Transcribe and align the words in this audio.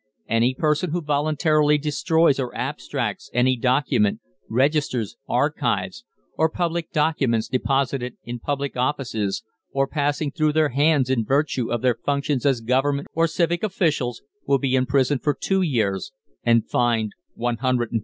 Any 0.27 0.55
person 0.55 0.89
who 0.89 1.03
voluntarily 1.03 1.77
destroys 1.77 2.39
or 2.39 2.51
abstracts 2.57 3.29
any 3.35 3.55
documents, 3.55 4.23
registers, 4.49 5.15
archives, 5.29 6.05
or 6.35 6.49
public 6.49 6.91
documents 6.91 7.47
deposited 7.47 8.17
in 8.23 8.39
public 8.39 8.75
offices, 8.75 9.43
or 9.71 9.85
passing 9.85 10.31
through 10.31 10.53
their 10.53 10.69
hands 10.69 11.11
in 11.11 11.23
virtue 11.23 11.71
of 11.71 11.83
their 11.83 11.99
functions 12.03 12.47
as 12.47 12.61
government 12.61 13.09
or 13.13 13.27
civic 13.27 13.61
officials, 13.61 14.23
will 14.47 14.57
be 14.57 14.73
imprisoned 14.73 15.21
for 15.21 15.37
two 15.39 15.61
years, 15.61 16.11
and 16.43 16.67
fined 16.67 17.11
£150. 17.37 17.99